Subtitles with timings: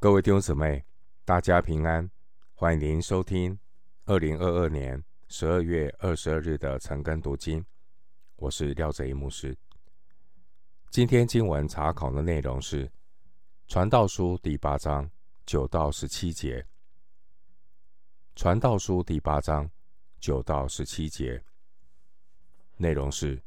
[0.00, 0.84] 各位弟兄姊妹，
[1.24, 2.08] 大家平安！
[2.54, 3.58] 欢迎您收听
[4.04, 7.66] 二零二二年十二月二十二日的晨更读经。
[8.36, 9.58] 我是廖哲一牧师。
[10.88, 12.86] 今天经文查考的内容是
[13.66, 15.10] 《传道书》第八章
[15.44, 16.60] 九到十七节。
[18.36, 19.68] 《传道书》第八章
[20.20, 21.42] 九到十七节
[22.76, 23.42] 内容是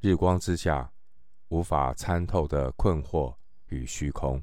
[0.00, 0.92] 日光之下
[1.48, 3.34] 无法参透的困惑
[3.68, 4.42] 与虚空。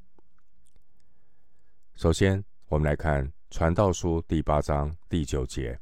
[1.96, 5.80] 首先，我们来看《传道书》第八章第九节。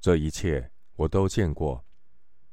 [0.00, 1.82] 这一切我都见过，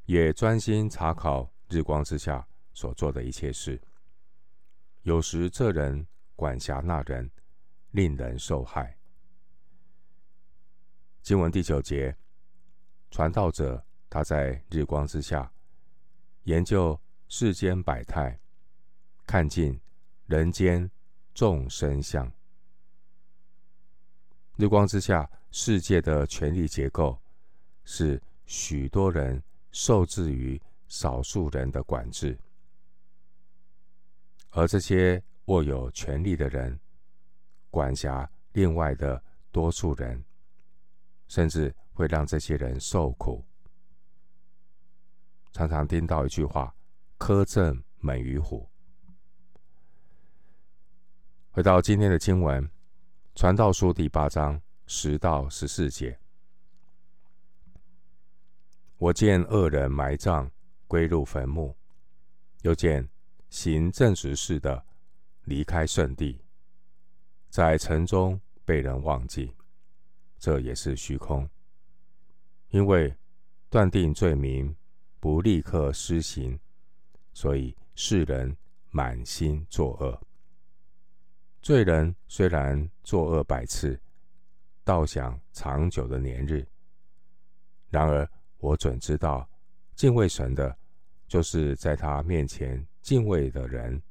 [0.06, 3.82] 也专心查考日光之下所做的一切事。
[5.02, 7.30] 有时这人管辖那人，
[7.92, 8.96] 令人受害。
[11.24, 12.16] 经文第九节，
[13.10, 15.52] 传道者他在日光之下
[16.44, 16.98] 研究
[17.28, 18.40] 世间百态，
[19.26, 19.82] 看尽
[20.28, 20.90] 人间。
[21.40, 22.30] 众生相，
[24.58, 27.18] 日光之下，世界的权力结构
[27.86, 29.42] 是许多人
[29.72, 32.38] 受制于少数人的管制，
[34.50, 36.78] 而这些握有权力的人
[37.70, 40.22] 管辖另外的多数人，
[41.30, 43.42] 甚至会让这些人受苦。
[45.54, 46.76] 常常听到一句话
[47.18, 48.69] ：“苛政猛于虎。”
[51.52, 52.64] 回到今天的经文，
[53.34, 56.20] 《传道书》第八章十到十四节，
[59.00, 60.52] 我见恶人埋葬，
[60.88, 61.76] 归入坟墓；
[62.62, 63.10] 又见
[63.50, 64.86] 行正直事的
[65.46, 66.40] 离开圣地，
[67.50, 69.52] 在城中被人忘记。
[70.38, 71.50] 这也是虚空，
[72.70, 73.14] 因为
[73.72, 74.74] 断定罪名
[75.20, 76.60] 不立刻施行，
[77.34, 78.56] 所以世人
[78.92, 80.22] 满心作恶。
[81.62, 84.00] 罪人虽然作恶百次，
[84.84, 86.66] 倒享长久的年日。
[87.90, 88.28] 然而
[88.60, 89.48] 我准知道，
[89.94, 90.76] 敬畏神的，
[91.28, 94.02] 就是在他面前敬畏的人，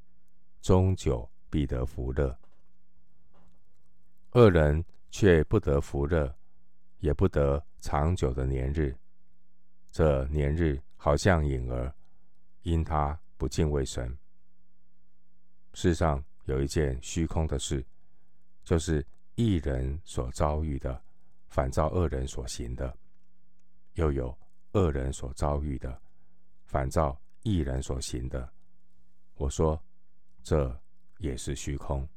[0.61, 2.39] 终久必得福乐。
[4.33, 6.33] 恶人却不得福乐，
[6.99, 8.95] 也不得长久的年日。
[9.91, 11.93] 这年日好像影儿，
[12.63, 14.17] 因他不敬畏神。
[15.73, 16.23] 世上。
[16.49, 17.85] 有一件虚空的事，
[18.65, 20.99] 就是一人所遭遇的，
[21.49, 22.91] 反照恶人所行的；
[23.97, 24.37] 又有
[24.73, 26.01] 恶人所遭遇的，
[26.65, 28.51] 反照一人所行的。
[29.35, 29.79] 我说，
[30.43, 30.75] 这
[31.19, 32.09] 也是虚空。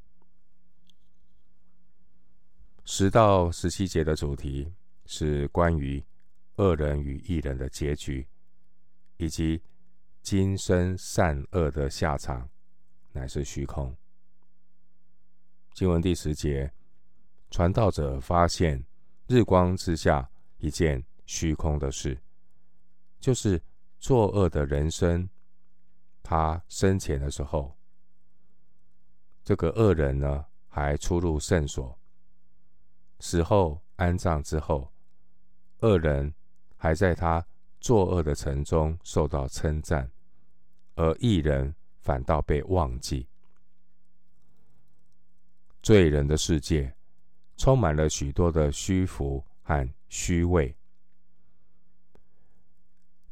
[2.86, 4.74] 十到十七节的主题
[5.08, 6.02] 是关于
[6.56, 8.26] 恶人与异人的结局，
[9.18, 9.62] 以及
[10.22, 12.50] 今生善恶的下场，
[13.12, 13.94] 乃是虚空。
[15.74, 16.72] 经文第十节，
[17.50, 18.84] 传道者发现
[19.28, 22.20] 日光之下一件虚空的事，
[23.20, 23.62] 就是
[23.98, 25.28] 作恶的人生。
[26.22, 27.76] 他生前的时候，
[29.44, 31.98] 这个恶人呢，还出入圣所；
[33.20, 34.92] 死后安葬之后，
[35.80, 36.34] 恶人
[36.76, 37.46] 还在他
[37.80, 40.10] 作恶的城中受到称赞，
[40.96, 43.28] 而义人反倒被忘记。
[45.82, 46.94] 罪人的世界
[47.58, 50.76] 充满了许多的虚浮和虚伪。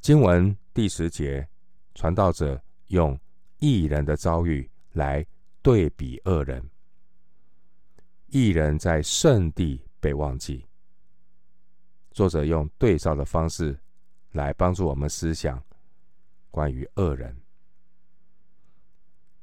[0.01, 1.47] 经文第十节，
[1.93, 3.19] 传道者用
[3.59, 5.25] 异人的遭遇来
[5.61, 6.67] 对比恶人。
[8.27, 10.65] 异人在圣地被忘记。
[12.11, 13.77] 作者用对照的方式
[14.31, 15.63] 来帮助我们思想
[16.49, 17.35] 关于恶人。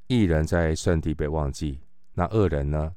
[0.09, 1.81] 义人在圣地被忘记。
[2.19, 2.97] 那恶人呢？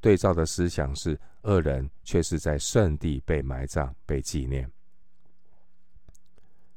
[0.00, 4.66] 对照的思想是，恶人却是在圣地被埋葬、被纪念。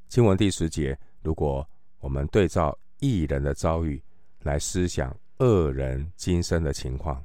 [0.10, 1.66] 经文第十节，如果
[2.00, 4.04] 我们对照异人的遭遇
[4.42, 7.24] 来思想恶人今生的情况，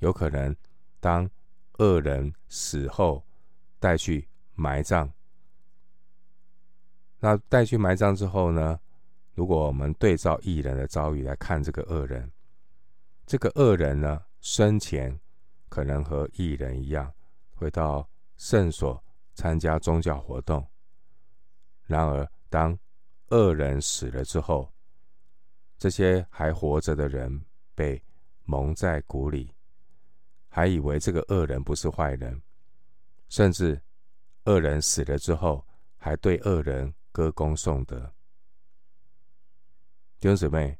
[0.00, 0.54] 有可能
[1.00, 1.26] 当
[1.78, 3.24] 恶人死后
[3.80, 5.10] 带去埋葬，
[7.20, 8.78] 那带去埋葬之后呢？
[9.34, 12.30] 如果我们对照异人的遭遇来看这个恶人。
[13.26, 15.18] 这个恶人呢，生前
[15.68, 17.12] 可能和异人一样，
[17.54, 19.02] 会到圣所
[19.34, 20.64] 参加宗教活动。
[21.82, 22.78] 然而，当
[23.30, 24.72] 恶人死了之后，
[25.76, 27.44] 这些还活着的人
[27.74, 28.00] 被
[28.44, 29.52] 蒙在鼓里，
[30.48, 32.40] 还以为这个恶人不是坏人，
[33.28, 33.82] 甚至
[34.44, 38.14] 恶人死了之后，还对恶人歌功颂德。
[40.20, 40.78] 弟兄姊妹。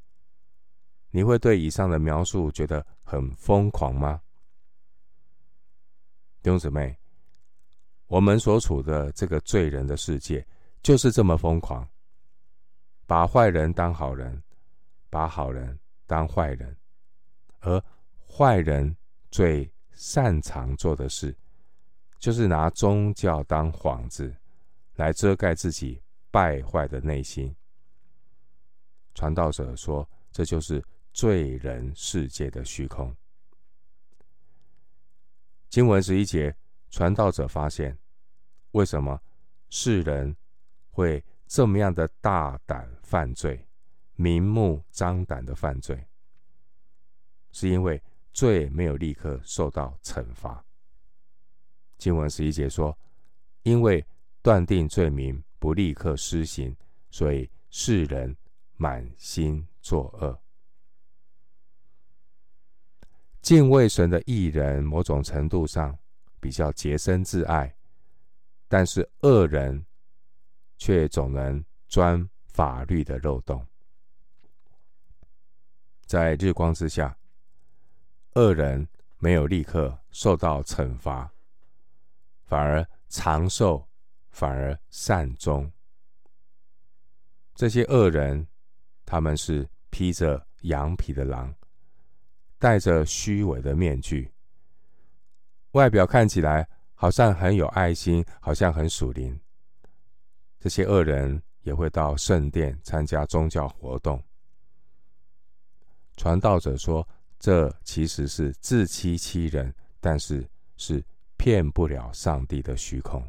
[1.16, 4.20] 你会对以上的描述觉得很疯狂吗？
[6.42, 6.94] 弟兄姊妹，
[8.06, 10.46] 我们所处的这个罪人的世界
[10.82, 11.88] 就是这么疯狂，
[13.06, 14.42] 把坏人当好人，
[15.08, 16.76] 把好人当坏人，
[17.60, 17.82] 而
[18.28, 18.94] 坏人
[19.30, 21.34] 最擅长做的事，
[22.18, 24.36] 就是拿宗教当幌子，
[24.96, 25.98] 来遮盖自己
[26.30, 27.56] 败坏的内心。
[29.14, 30.84] 传道者说，这就是
[31.16, 33.16] 罪人世界的虚空。
[35.70, 36.54] 经文十一节，
[36.90, 37.96] 传道者发现，
[38.72, 39.18] 为什么
[39.70, 40.36] 世人
[40.90, 43.66] 会这么样的大胆犯罪，
[44.16, 46.06] 明目张胆的犯罪，
[47.50, 48.02] 是因为
[48.34, 50.62] 罪没有立刻受到惩罚。
[51.96, 52.94] 经文十一节说，
[53.62, 54.06] 因为
[54.42, 56.76] 断定罪名不立刻施行，
[57.08, 58.36] 所以世人
[58.76, 60.38] 满心作恶。
[63.46, 65.96] 敬畏神的义人，某种程度上
[66.40, 67.72] 比较洁身自爱，
[68.66, 69.86] 但是恶人
[70.78, 73.64] 却总能钻法律的漏洞。
[76.06, 77.16] 在日光之下，
[78.34, 78.84] 恶人
[79.18, 81.32] 没有立刻受到惩罚，
[82.46, 83.86] 反而长寿，
[84.30, 85.70] 反而善终。
[87.54, 88.48] 这些恶人，
[89.04, 91.54] 他们是披着羊皮的狼。
[92.66, 94.28] 戴着虚伪的面具，
[95.70, 99.38] 外表看起来好像很有爱心，好像很属灵。
[100.58, 104.20] 这些恶人也会到圣殿参加宗教活动。
[106.16, 107.08] 传道者说，
[107.38, 110.44] 这其实是自欺欺人，但是
[110.76, 111.00] 是
[111.36, 113.24] 骗不了上帝的虚空。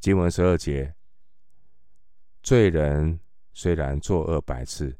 [0.00, 0.94] 经文十二节，
[2.42, 3.20] 罪人
[3.52, 4.96] 虽然作恶百次。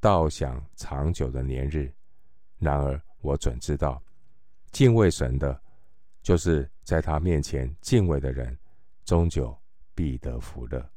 [0.00, 1.92] 倒享长久的年日，
[2.58, 4.00] 然而我准知道，
[4.70, 5.60] 敬畏神的，
[6.22, 8.56] 就是在他面前敬畏的人，
[9.04, 9.56] 终究
[9.96, 10.88] 必得福乐。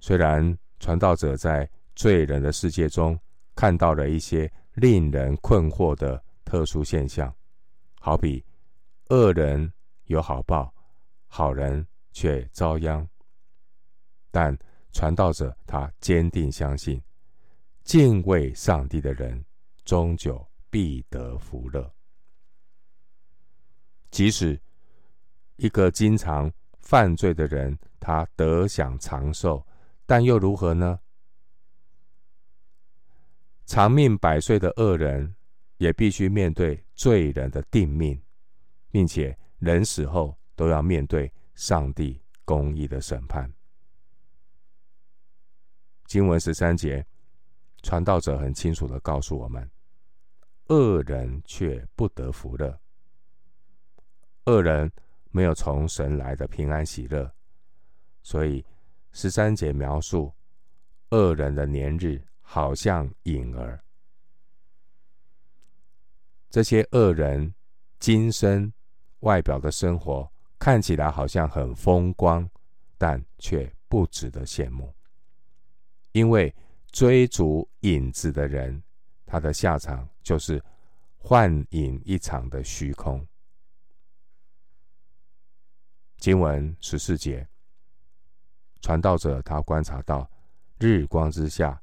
[0.00, 3.18] 虽然传道者在罪人的世界中
[3.54, 7.34] 看到了一些令人困惑的特殊现象，
[8.00, 8.42] 好比
[9.10, 9.70] 恶人
[10.04, 10.72] 有好报，
[11.26, 13.06] 好人却遭殃，
[14.30, 14.58] 但。
[14.96, 17.02] 传道者他坚定相信，
[17.84, 19.44] 敬畏上帝的人
[19.84, 21.94] 终究必得福乐。
[24.10, 24.58] 即使
[25.56, 26.50] 一个经常
[26.80, 29.62] 犯罪的人，他得享长寿，
[30.06, 30.98] 但又如何呢？
[33.66, 35.36] 长命百岁的恶人，
[35.76, 38.18] 也必须面对罪人的定命，
[38.90, 43.52] 并且人死后都要面对上帝公义的审判。
[46.06, 47.04] 经文十三节，
[47.82, 49.68] 传道者很清楚的告诉我们：
[50.68, 52.78] 恶人却不得福乐。
[54.44, 54.90] 恶人
[55.30, 57.30] 没有从神来的平安喜乐，
[58.22, 58.64] 所以
[59.12, 60.32] 十三节描述
[61.10, 63.82] 恶人的年日好像影儿。
[66.48, 67.52] 这些恶人
[67.98, 68.72] 今生
[69.20, 72.48] 外表的生活看起来好像很风光，
[72.96, 74.95] 但却不值得羡慕。
[76.16, 76.50] 因为
[76.92, 78.82] 追逐影子的人，
[79.26, 80.64] 他的下场就是
[81.18, 83.22] 幻影一场的虚空。
[86.16, 87.46] 经文十四节，
[88.80, 90.26] 传道者他观察到
[90.78, 91.78] 日光之下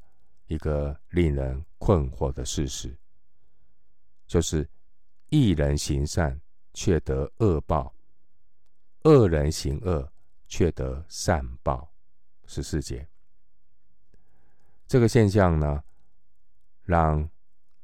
[0.47, 2.97] 一个令人困惑的事实，
[4.25, 4.67] 就是
[5.29, 6.41] 一人行善
[6.73, 7.93] 却得恶报，
[9.03, 10.11] 恶人行恶
[10.47, 11.87] 却得善报。
[12.47, 13.07] 十四节。
[14.93, 15.83] 这个现象呢，
[16.83, 17.27] 让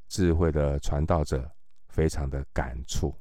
[0.07, 1.51] 智慧的传道者
[1.87, 3.19] 非常的感触。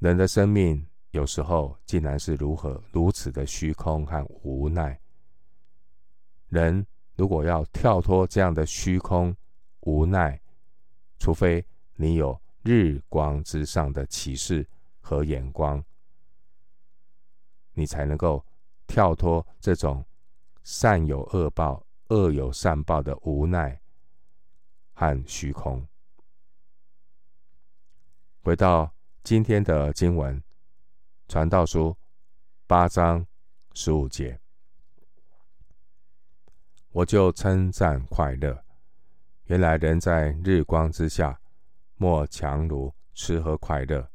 [0.00, 5.00] 人的生命有时候竟然是如何如此的虚空和无奈。
[6.48, 9.32] 人如果要跳脱这样的虚空
[9.82, 10.42] 无奈，
[11.20, 11.64] 除非
[11.94, 14.68] 你有日光之上的启示
[15.00, 15.80] 和眼光，
[17.74, 18.44] 你才能够
[18.88, 20.04] 跳脱这种。
[20.64, 23.80] 善有恶报，恶有善报的无奈
[24.92, 25.86] 和虚空。
[28.42, 28.92] 回到
[29.22, 30.38] 今天的经文，
[31.28, 31.90] 《传道书》
[32.66, 33.26] 八章
[33.72, 34.40] 十五节，
[36.90, 38.64] 我就称赞快乐。
[39.44, 41.40] 原来人在日光之下，
[41.96, 44.08] 莫强如吃喝快乐，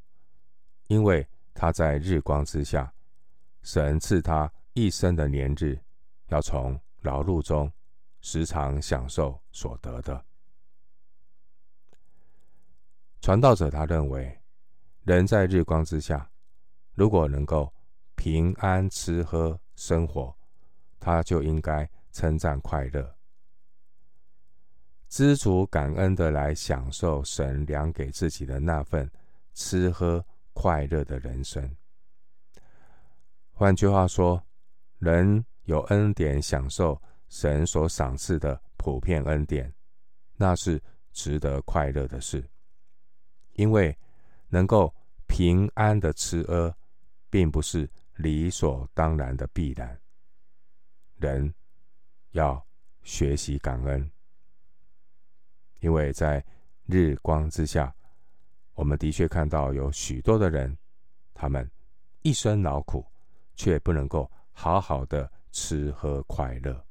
[0.88, 2.94] 因为他在日光之下，
[3.62, 5.80] 神赐他一生的年日。
[6.28, 7.72] 要从劳碌中
[8.22, 10.26] 时常享受所得的。
[13.22, 14.40] 传道者他认为，
[15.04, 16.30] 人在日光之下，
[16.94, 17.74] 如果能够
[18.16, 20.36] 平安吃喝生活，
[21.00, 23.16] 他就应该称赞快乐，
[25.08, 29.10] 知足感恩的来享受神量给自己的那份
[29.54, 31.76] 吃喝快乐的人生。
[33.52, 34.44] 换句话说，
[35.00, 39.72] 人有恩典享受神所赏赐的普遍恩典，
[40.38, 40.82] 那是
[41.12, 42.42] 值得快乐的事，
[43.54, 43.96] 因为
[44.48, 44.94] 能够
[45.28, 46.74] 平安的吃喝，
[47.30, 50.00] 并不是理所当然的必然。
[51.18, 51.54] 人
[52.32, 52.66] 要
[53.04, 54.10] 学习感恩，
[55.82, 56.42] 因为在
[56.86, 57.94] 日光之下，
[58.74, 60.78] 我们的确看到有许多的人，
[61.34, 61.70] 他们
[62.22, 63.06] 一生劳苦，
[63.58, 66.86] 却不能够好好的吃喝快乐。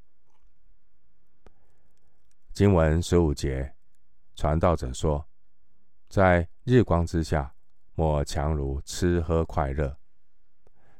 [2.53, 3.75] 经文十五节，
[4.35, 5.27] 传道者说，
[6.09, 7.53] 在日光之下，
[7.95, 9.97] 莫强如吃喝快乐。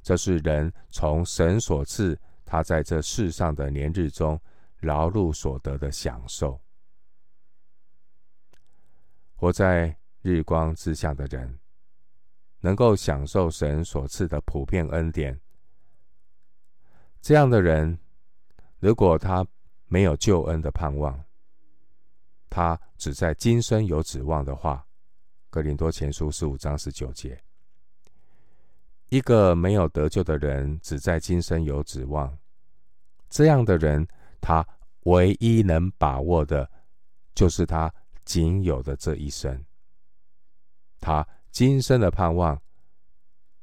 [0.02, 2.20] 这是人从神所赐。
[2.50, 4.42] 他在这世上的年日中
[4.80, 6.62] 劳碌所得的享受，
[9.36, 11.60] 活在日光之下的人，
[12.62, 15.38] 能够享受神所赐的普遍恩典。
[17.22, 18.00] 这样的人，
[18.80, 19.46] 如果他
[19.88, 21.24] 没有救恩的盼望，
[22.50, 24.86] 他只在今生有指望的话，
[25.50, 27.42] 《哥林多前书》十五章十九节。
[29.10, 32.38] 一个没有得救的人，只在今生有指望。
[33.30, 34.06] 这样的人，
[34.42, 34.66] 他
[35.04, 36.70] 唯一能把握的，
[37.34, 37.94] 就是他
[38.26, 39.66] 仅有的这一生。
[41.00, 42.62] 他今生的盼望，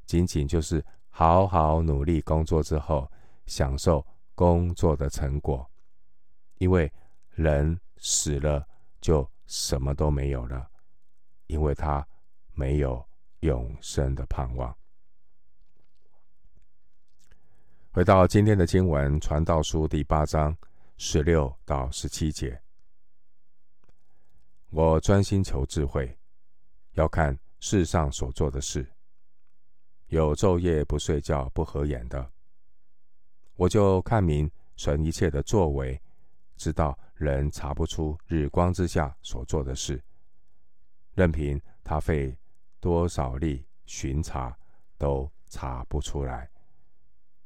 [0.05, 3.11] 仅仅就是好好努力工作之后，
[3.45, 5.69] 享受工作的成果。
[6.57, 6.91] 因为
[7.31, 8.65] 人死了，
[9.01, 10.69] 就什么都没有了，
[11.47, 12.07] 因为他
[12.53, 13.05] 没有
[13.41, 14.75] 永生的盼望。
[17.91, 20.57] 回到今天的经文，《传道书》第八章
[20.97, 22.61] 十六到十七节。
[24.69, 26.17] 我专心求智慧，
[26.93, 28.89] 要看世上所做的事，
[30.07, 32.31] 有昼夜不睡觉、不合眼的，
[33.55, 36.01] 我就看明神一切的作为，
[36.57, 40.03] 知道人查不出日光之下所做的事，
[41.13, 42.37] 任凭他费
[42.79, 44.57] 多少力巡查，
[44.97, 46.49] 都查不出来。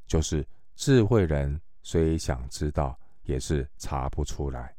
[0.08, 4.76] 就是智慧人虽想知道，也是查不出来。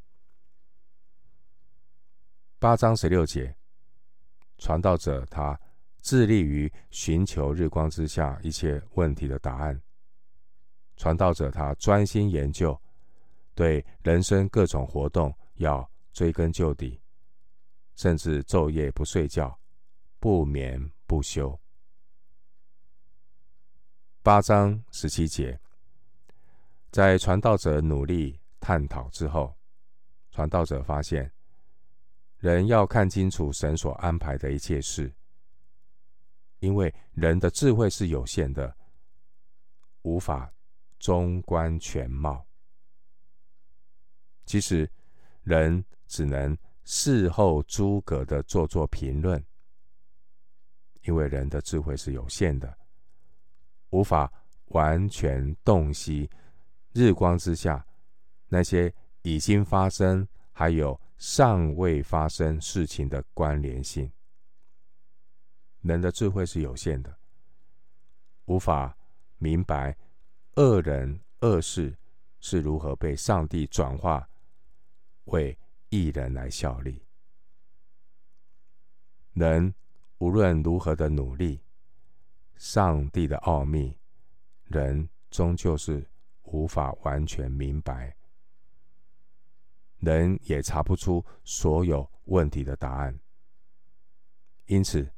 [2.58, 3.54] 八章十六节，
[4.58, 5.58] 传道者他
[6.02, 9.80] 致力于寻求日光之下一切问题的答案。
[11.00, 12.78] 传道者他专心研究，
[13.54, 17.00] 对人生各种活动要追根究底，
[17.96, 19.58] 甚至昼夜不睡觉，
[20.18, 21.58] 不眠不休。
[24.22, 25.58] 八章十七节，
[26.90, 29.56] 在传道者努力探讨之后，
[30.30, 31.32] 传道者发现，
[32.36, 35.10] 人要看清楚神所安排的一切事，
[36.58, 38.76] 因为人的智慧是有限的，
[40.02, 40.52] 无法
[41.00, 42.46] 中观全貌。
[44.46, 44.88] 其实，
[45.42, 49.44] 人只能事后诸葛的做做评论，
[51.02, 52.78] 因为人的智慧是有限的。
[53.90, 54.32] 无法
[54.66, 56.30] 完全洞悉
[56.92, 57.84] 日光之下
[58.48, 58.92] 那些
[59.22, 64.10] 已经发生还有尚未发生事情的关联性。
[65.80, 67.18] 人的智慧是有限的，
[68.44, 68.96] 无法
[69.38, 69.96] 明白
[70.60, 71.96] 恶人恶事
[72.38, 74.28] 是如何被上帝转化
[75.24, 77.02] 为义人来效力。
[79.32, 79.74] 人
[80.18, 81.62] 无论如何的努力。
[82.56, 83.96] 上帝的奥秘，
[84.64, 86.06] 人终究是
[86.42, 88.14] 无法完全明白，
[89.96, 93.18] 人也查不出所有问题的答案。
[94.66, 95.10] 因此，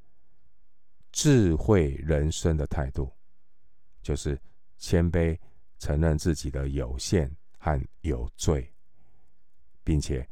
[1.11, 3.13] 智慧人生的态度，
[4.01, 4.41] 就是
[4.83, 5.39] 谦卑，
[5.79, 8.75] 承认自己的有限和有罪，
[9.85, 10.29] 并且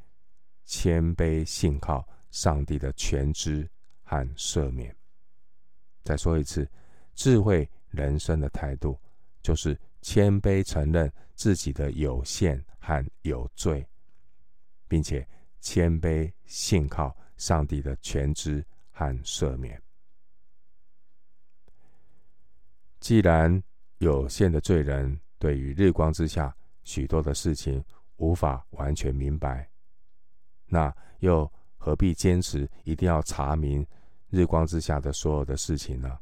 [0.64, 3.70] 谦卑信靠上帝的全知
[4.02, 4.94] 和赦免。
[6.02, 6.68] 再说一次。
[7.12, 8.98] 智慧人生的态度，
[9.42, 13.86] 就是谦卑承认自己的有限和有罪，
[14.88, 15.28] 并且
[15.60, 19.82] 谦卑信靠上帝的全知和赦免。
[23.00, 23.62] 既然
[24.00, 26.54] 有限的罪人对于日光之下
[26.84, 27.84] 许多的事情
[28.16, 29.70] 无法完全明白，
[30.64, 33.86] 那又何必坚持一定要查明
[34.30, 36.18] 日光之下的所有的事情呢？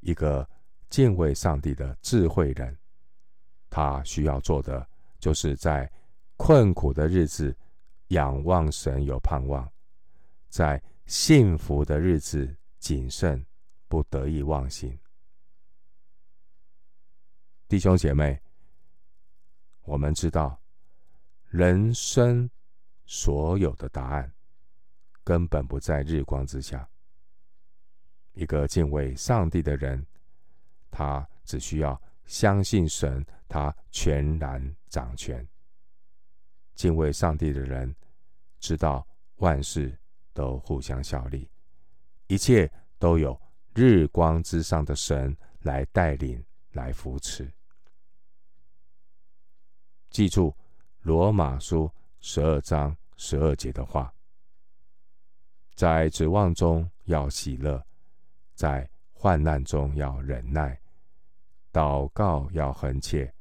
[0.00, 0.46] 一个
[0.90, 2.76] 敬畏上帝的智慧人，
[3.70, 4.86] 他需要做的，
[5.18, 5.90] 就是在
[6.36, 7.56] 困苦的日子
[8.08, 9.66] 仰望神，有盼望；
[10.50, 13.42] 在幸福的日子谨慎，
[13.88, 14.96] 不得意忘形。
[17.68, 18.40] 弟兄姐妹，
[19.82, 20.58] 我们知道，
[21.50, 22.48] 人生
[23.04, 24.32] 所有的答案
[25.22, 26.88] 根本不在日光之下。
[28.32, 30.06] 一个敬畏上帝的人，
[30.90, 35.46] 他只需要相信神，他全然掌权。
[36.74, 37.94] 敬畏上帝的人，
[38.60, 39.06] 知道
[39.36, 39.94] 万事
[40.32, 41.50] 都互相效力，
[42.28, 43.38] 一切都有
[43.74, 47.52] 日光之上的神来带领、来扶持。
[50.10, 50.54] 记住
[51.02, 54.12] 罗马书十二章十二节的话：
[55.74, 57.84] 在指望中要喜乐，
[58.54, 60.80] 在患难中要忍耐，
[61.72, 63.32] 祷告要恒切。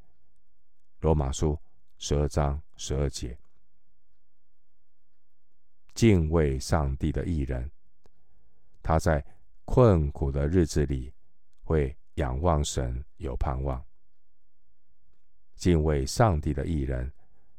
[0.99, 1.59] 罗马书
[1.97, 3.37] 十二章十二节。
[5.93, 7.71] 敬畏上帝的义人，
[8.83, 9.25] 他在
[9.65, 11.11] 困苦的日子里
[11.63, 13.83] 会仰望神，有盼望。
[15.57, 17.11] 敬畏上帝的艺人，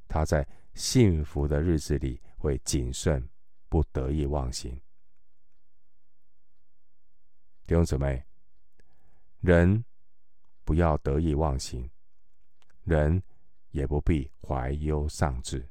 [0.07, 3.29] 他在幸福的日子里会谨慎，
[3.69, 4.81] 不得意忘形。
[7.67, 8.25] 弟兄姊妹，
[9.41, 9.85] 人
[10.65, 11.91] 不要得意忘形，
[12.85, 13.21] 人
[13.73, 15.69] 也不必怀忧丧志，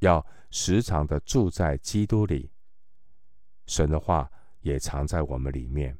[0.00, 2.52] 要时常的住在基督里，
[3.66, 5.98] 神的话也藏在我们里面，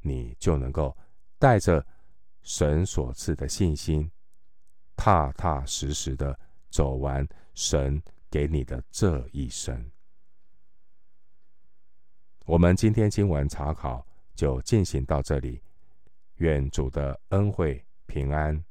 [0.00, 0.94] 你就能够
[1.38, 1.86] 带着。
[2.46, 4.08] 神所赐的信心，
[4.94, 6.38] 踏踏实实的
[6.70, 9.90] 走完神给你的这一生。
[12.44, 14.06] 我们今天经文查考
[14.36, 15.60] 就进行到这里，
[16.36, 18.64] 愿主的恩惠平安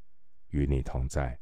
[0.52, 1.38] 与你同在。